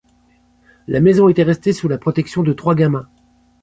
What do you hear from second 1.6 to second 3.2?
sous la protection de trois gamins.